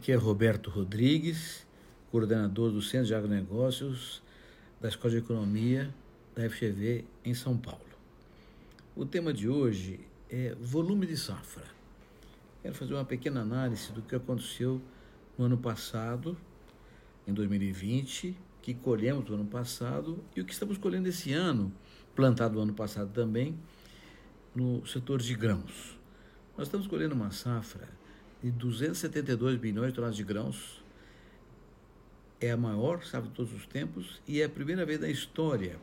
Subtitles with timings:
[0.00, 1.66] Aqui é Roberto Rodrigues,
[2.10, 4.22] coordenador do Centro de Agronegócios
[4.80, 5.94] da Escola de Economia
[6.34, 7.84] da FGV em São Paulo.
[8.96, 10.00] O tema de hoje
[10.30, 11.66] é volume de safra.
[12.62, 14.80] Quero fazer uma pequena análise do que aconteceu
[15.36, 16.34] no ano passado,
[17.28, 21.70] em 2020, que colhemos no ano passado e o que estamos colhendo esse ano,
[22.16, 23.54] plantado no ano passado também,
[24.54, 25.98] no setor de grãos.
[26.56, 27.99] Nós estamos colhendo uma safra
[28.42, 30.82] de 272 bilhões de toneladas de grãos.
[32.40, 35.76] É a maior safra de todos os tempos e é a primeira vez na história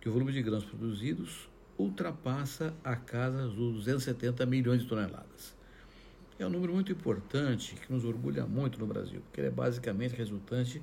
[0.00, 1.48] que o volume de grãos produzidos
[1.78, 5.54] ultrapassa a casa dos 270 milhões de toneladas.
[6.38, 10.14] É um número muito importante que nos orgulha muito no Brasil, porque ele é basicamente
[10.14, 10.82] resultante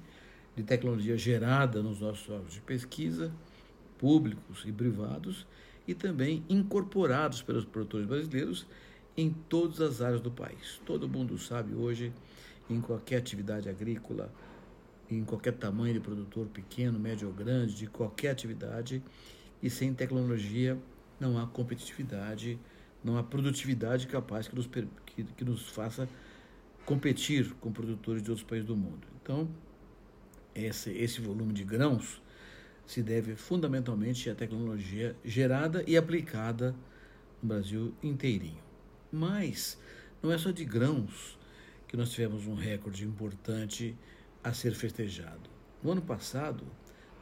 [0.56, 3.32] de tecnologia gerada nos nossos órgãos de pesquisa,
[4.00, 5.46] públicos e privados,
[5.88, 8.68] e também incorporados pelos produtores brasileiros
[9.18, 10.80] em todas as áreas do país.
[10.86, 12.14] Todo mundo sabe hoje,
[12.70, 14.32] em qualquer atividade agrícola,
[15.10, 19.02] em qualquer tamanho de produtor, pequeno, médio ou grande, de qualquer atividade,
[19.62, 20.78] e sem tecnologia
[21.20, 22.60] não há competitividade,
[23.04, 26.08] não há produtividade capaz que nos, que, que nos faça
[26.86, 29.08] competir com produtores de outros países do mundo.
[29.22, 29.50] Então,
[30.54, 32.22] esse, esse volume de grãos
[32.86, 36.76] se deve fundamentalmente à tecnologia gerada e aplicada
[37.42, 38.67] no Brasil inteirinho.
[39.12, 39.78] Mas
[40.22, 41.38] não é só de grãos
[41.88, 43.96] que nós tivemos um recorde importante
[44.44, 45.50] a ser festejado.
[45.82, 46.66] No ano passado,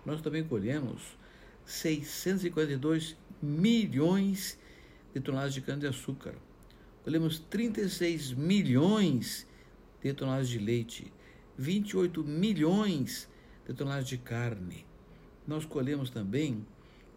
[0.06, 1.18] nós também colhemos
[1.66, 4.58] 642 milhões
[5.14, 6.36] de toneladas de cana-de-açúcar.
[7.04, 9.48] Colhemos 36 milhões
[10.02, 11.14] de toneladas de leite,
[11.58, 13.30] 28 milhões
[13.68, 14.86] de toneladas de carne.
[15.48, 16.66] Nós colhemos também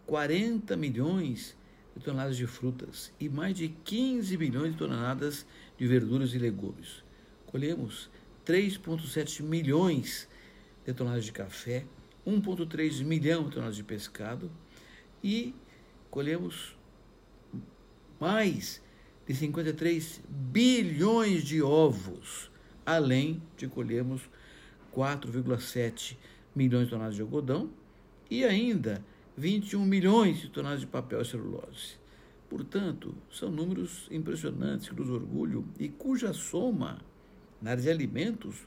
[0.06, 1.56] 40 milhões
[1.98, 5.44] de toneladas de frutas e mais de 15 bilhões de toneladas
[5.76, 7.02] de verduras e legumes.
[7.46, 8.08] Colhemos
[8.46, 10.28] 3,7 milhões
[10.86, 11.84] de toneladas de café,
[12.26, 14.50] 1,3 milhão de toneladas de pescado
[15.22, 15.54] e
[16.10, 16.76] colhemos
[18.20, 18.82] mais
[19.26, 22.50] de 53 bilhões de ovos,
[22.86, 24.22] além de colhermos
[24.94, 26.16] 4,7
[26.54, 27.70] milhões de toneladas de algodão
[28.30, 29.04] e ainda
[29.38, 31.96] 21 milhões de toneladas de papel e celulose.
[32.50, 37.00] Portanto, são números impressionantes que nos orgulham e cuja soma
[37.62, 38.66] na área de alimentos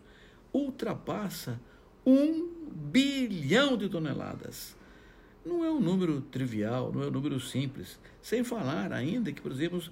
[0.54, 1.60] ultrapassa
[2.06, 4.78] um bilhão de toneladas.
[5.46, 8.00] Não é um número trivial, não é um número simples.
[8.22, 9.92] Sem falar ainda que produzimos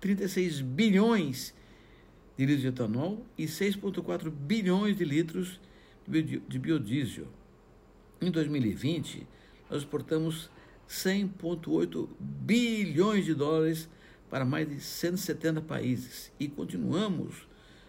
[0.00, 1.54] 36 bilhões
[2.36, 5.60] de litros de etanol e 6,4 bilhões de litros
[6.06, 7.28] de biodiesel.
[8.20, 9.26] Em 2020,
[9.70, 10.50] nós exportamos
[10.88, 13.88] 100,8 bilhões de dólares
[14.30, 17.46] para mais de 170 países e continuamos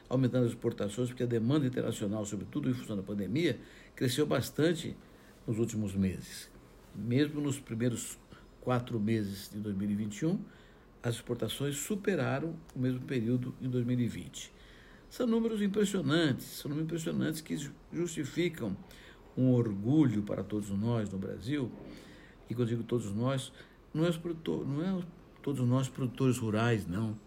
[0.07, 3.59] aumentando as exportações porque a demanda internacional, sobretudo em função da pandemia,
[3.95, 4.95] cresceu bastante
[5.45, 6.49] nos últimos meses.
[6.95, 8.17] Mesmo nos primeiros
[8.61, 10.39] quatro meses de 2021,
[11.01, 14.51] as exportações superaram o mesmo período em 2020.
[15.09, 17.57] São números impressionantes, são números impressionantes que
[17.91, 18.75] justificam
[19.39, 21.71] um orgulho para todos nós no Brasil,
[22.49, 23.53] e quando digo todos nós,
[23.93, 25.01] não é, produtor, não é
[25.41, 27.17] todos nós produtores rurais, não.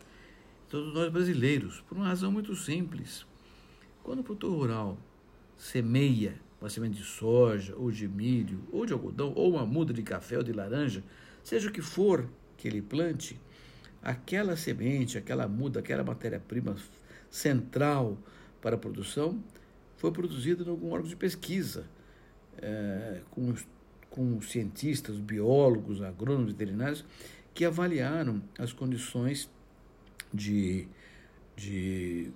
[0.69, 3.27] Todos nós brasileiros, por uma razão muito simples.
[4.03, 4.99] Quando o produtor rural
[5.57, 10.03] semeia uma semente de soja, ou de milho, ou de algodão, ou uma muda de
[10.03, 11.03] café ou de laranja,
[11.43, 13.41] seja o que for que ele plante,
[14.03, 16.77] aquela semente, aquela muda, aquela matéria-prima
[17.31, 18.19] central
[18.61, 19.43] para a produção
[19.97, 21.87] foi produzida em algum órgão de pesquisa
[22.59, 23.55] é, com,
[24.11, 27.05] com cientistas, biólogos, agrônomos, veterinários,
[27.55, 29.51] que avaliaram as condições
[30.33, 30.87] de,
[31.57, 32.31] de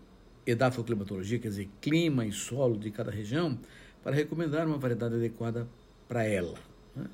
[0.46, 3.58] edafoclimatologia, quer dizer, clima e solo de cada região,
[4.02, 5.68] para recomendar uma variedade adequada
[6.06, 6.58] para ela.
[6.94, 7.06] Né?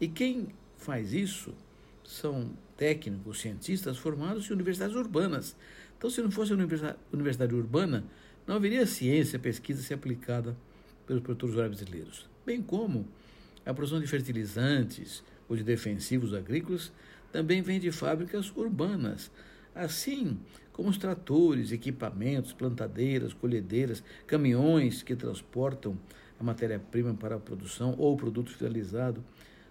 [0.00, 1.54] E quem faz isso
[2.04, 5.54] são técnicos, cientistas formados em universidades urbanas.
[5.96, 6.66] Então, se não fosse uma
[7.12, 8.04] universidade, urbana,
[8.46, 10.56] não haveria ciência, pesquisa ser aplicada
[11.10, 13.06] pelos produtores rurais brasileiros bem como
[13.66, 16.92] a produção de fertilizantes ou de defensivos agrícolas
[17.32, 19.30] também vem de fábricas urbanas,
[19.74, 20.38] assim
[20.72, 25.98] como os tratores, equipamentos, plantadeiras, colhedeiras, caminhões que transportam
[26.38, 29.22] a matéria-prima para a produção ou o produto finalizado.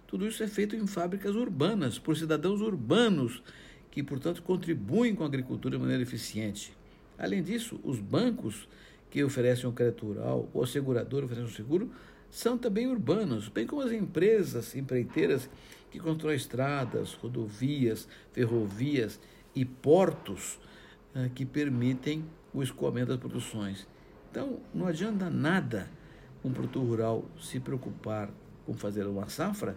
[0.06, 3.42] Tudo isso é feito em fábricas urbanas, por cidadãos urbanos,
[3.90, 6.72] que, portanto, contribuem com a agricultura de maneira eficiente.
[7.18, 8.68] Além disso, os bancos
[9.10, 11.90] que oferecem o crédito rural ou a seguradora oferecem o seguro
[12.30, 15.50] são também urbanos, bem como as empresas empreiteiras
[15.90, 19.20] que constroem estradas, rodovias, ferrovias
[19.54, 20.60] e portos
[21.14, 22.24] eh, que permitem
[22.54, 23.86] o escoamento das produções.
[24.30, 25.90] Então, não adianta nada
[26.44, 28.30] um produtor rural se preocupar
[28.64, 29.76] com fazer uma safra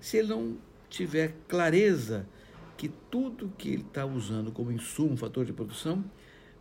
[0.00, 0.56] se ele não
[0.88, 2.26] tiver clareza
[2.76, 6.02] que tudo que ele está usando como insumo, fator de produção,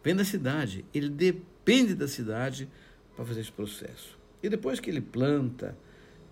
[0.04, 0.86] vem da cidade.
[0.94, 1.51] Ele depende
[1.96, 2.68] da cidade
[3.16, 4.18] para fazer esse processo.
[4.42, 5.78] E depois que ele planta,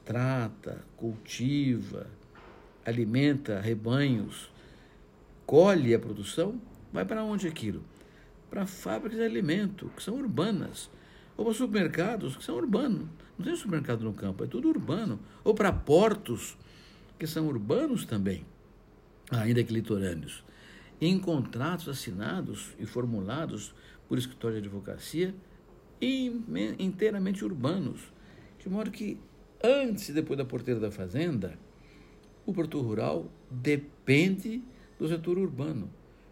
[0.04, 2.08] trata, cultiva,
[2.86, 4.50] alimenta rebanhos,
[5.46, 6.60] colhe a produção,
[6.92, 7.84] vai para onde aquilo?
[8.50, 10.90] Para fábricas de alimento, que são urbanas,
[11.38, 13.08] ou para supermercados, que são urbanos.
[13.38, 15.20] Não tem supermercado no campo, é tudo urbano.
[15.44, 16.58] Ou para portos,
[17.18, 18.46] que são urbanos também,
[19.32, 20.44] ainda que litorâneos.
[21.02, 23.74] Em contratos assinados e formulados
[24.08, 25.34] por escritório de advocacia
[26.02, 28.02] inteiramente urbanos,
[28.58, 29.18] de modo que
[29.64, 31.58] antes e depois da porteira da fazenda,
[32.46, 34.64] o produtor rural depende
[34.98, 35.90] do setor urbano,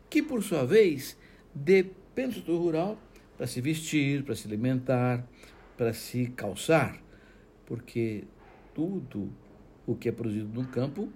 [0.10, 1.18] que por sua vez
[1.54, 3.00] depende do setor rural
[3.38, 5.25] para se vestir, para se alimentar,
[5.78, 7.02] para se calçar,
[7.66, 8.24] porque
[8.74, 9.31] tudo
[9.86, 11.08] o que é produzido no campo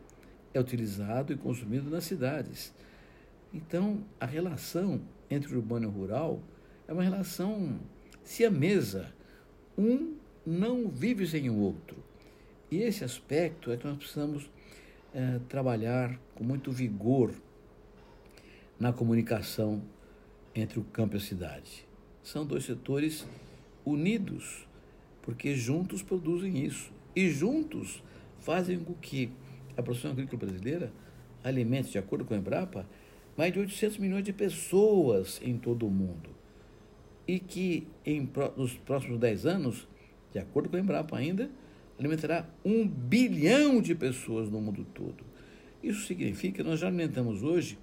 [0.54, 2.74] é utilizado e consumido nas cidades.
[3.54, 6.42] Então, a relação entre urbano e rural
[6.88, 7.80] é uma relação
[8.24, 9.14] siamesa.
[9.78, 10.16] Um
[10.46, 11.98] não vive sem o outro.
[12.70, 14.50] E esse aspecto é que nós precisamos
[15.14, 17.34] é, trabalhar com muito vigor
[18.80, 19.82] na comunicação
[20.56, 21.86] entre o campo e a cidade.
[22.24, 23.26] São dois setores
[23.86, 24.68] unidos,
[25.22, 26.92] porque juntos produzem isso.
[27.16, 28.02] E juntos
[28.40, 29.32] fazem com que
[29.76, 30.92] a produção agrícola brasileira
[31.44, 32.88] alimente, de acordo com a Embrapa,
[33.38, 36.30] mais de 800 milhões de pessoas em todo o mundo.
[37.28, 39.88] E que em, nos próximos 10 anos,
[40.32, 41.50] de acordo com a Embrapa ainda,
[41.98, 45.24] alimentará um bilhão de pessoas no mundo todo.
[45.84, 47.78] Isso significa que nós já alimentamos hoje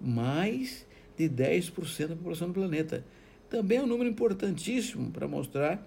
[0.00, 0.86] mais
[1.16, 3.04] de 10% da população do planeta.
[3.48, 5.86] Também é um número importantíssimo para mostrar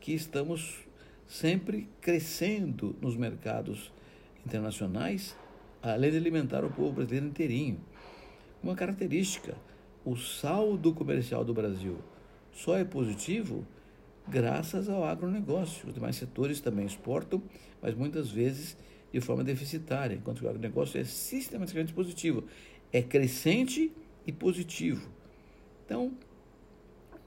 [0.00, 0.78] que estamos
[1.26, 3.92] sempre crescendo nos mercados
[4.44, 5.36] internacionais,
[5.82, 7.80] além de alimentar o povo brasileiro inteirinho.
[8.62, 9.56] Uma característica:
[10.04, 11.98] o saldo comercial do Brasil
[12.52, 13.66] só é positivo
[14.28, 15.88] graças ao agronegócio.
[15.88, 17.42] Os demais setores também exportam,
[17.80, 18.76] mas muitas vezes
[19.12, 22.44] de forma deficitária, enquanto que o agronegócio é sistematicamente positivo,
[22.92, 23.92] é crescente
[24.26, 25.10] e positivo.
[25.84, 26.12] Então,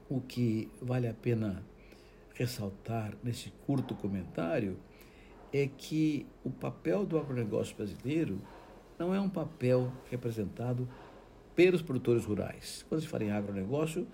[0.08, 1.62] o que vale a pena
[2.34, 4.78] ressaltar nesse curto comentário
[5.52, 8.40] é que o papel do agronegócio brasileiro
[8.98, 10.88] não é um papel representado
[11.54, 12.84] pelos produtores rurais.
[12.88, 14.06] Quando se fala em agronegócio,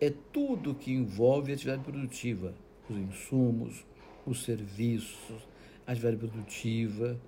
[0.00, 2.54] é tudo que envolve a atividade produtiva,
[2.88, 3.84] os insumos,
[4.26, 5.48] os serviços,
[5.86, 7.18] a atividade produtiva,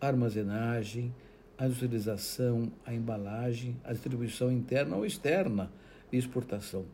[0.00, 1.14] a armazenagem,
[1.56, 5.70] a industrialização, a embalagem, a distribuição interna ou externa
[6.12, 6.84] e exportação.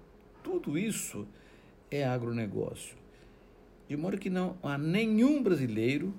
[0.43, 1.27] Tudo isso
[1.91, 2.97] é agronegócio.
[3.89, 6.15] De modo que não há nenhum brasileiro,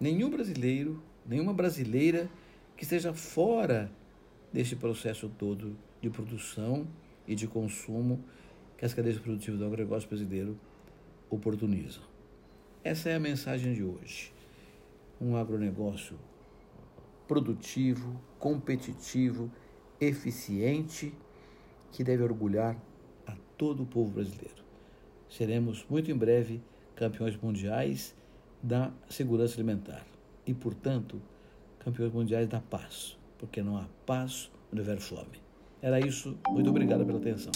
[0.00, 2.28] nenhum brasileiro, nenhuma brasileira
[2.76, 3.90] que esteja fora
[4.52, 6.86] desse processo todo de produção
[7.26, 8.24] e de consumo
[8.76, 10.58] que as cadeias produtivas do agronegócio brasileiro
[11.28, 12.02] oportunizam.
[12.82, 14.32] Essa é a mensagem de hoje.
[15.20, 16.18] Um agronegócio
[17.26, 19.50] produtivo, competitivo,
[20.00, 21.12] eficiente,
[21.92, 22.80] que deve orgulhar
[23.26, 24.64] a todo o povo brasileiro.
[25.28, 26.62] Seremos muito em breve
[26.96, 28.14] campeões mundiais
[28.62, 30.06] da segurança alimentar
[30.46, 31.20] e, portanto,
[31.80, 35.40] campeões mundiais da paz, porque não há paz onde houver fome.
[35.80, 36.36] Era isso.
[36.48, 37.52] Muito obrigado pela atenção.